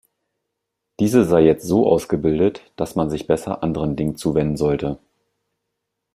Diese 0.99 1.25
sei 1.25 1.41
jetzt 1.45 1.63
so 1.67 1.85
ausgebildet, 1.87 2.71
dass 2.75 2.95
man 2.95 3.11
sich 3.11 3.27
besser 3.27 3.61
anderen 3.61 3.95
Dingen 3.95 4.15
zuwenden 4.15 4.57
sollte. 4.57 4.97